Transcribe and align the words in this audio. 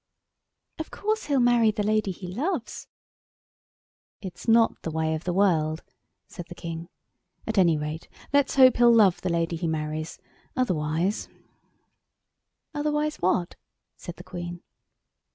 "Of 0.79 0.89
course 0.89 1.25
he'll 1.25 1.39
marry 1.39 1.69
the 1.69 1.83
lady 1.83 2.09
he 2.09 2.25
loves." 2.25 2.87
"It's 4.19 4.47
not 4.47 4.81
the 4.81 4.89
way 4.89 5.13
of 5.13 5.25
the 5.25 5.31
world," 5.31 5.83
said 6.25 6.47
the 6.49 6.55
King. 6.55 6.89
"At 7.45 7.59
any 7.59 7.77
rate, 7.77 8.09
let's 8.33 8.55
hope 8.55 8.77
he'll 8.77 8.91
love 8.91 9.21
the 9.21 9.29
lady 9.29 9.57
he 9.57 9.67
marries. 9.67 10.17
Otherwise——" 10.55 11.29
"Otherwise 12.73 13.17
what?" 13.17 13.55
said 13.95 14.15
the 14.15 14.23
Queen. 14.23 14.63